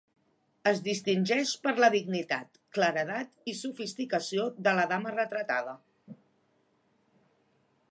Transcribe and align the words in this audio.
Es 0.69 0.79
distingeix 0.85 1.51
per 1.65 1.73
la 1.83 1.89
dignitat, 1.95 2.57
claredat 2.77 3.37
i 3.53 3.55
sofisticació 3.59 4.49
de 4.69 4.75
la 4.81 4.89
dama 4.95 5.15
retratada. 5.19 5.79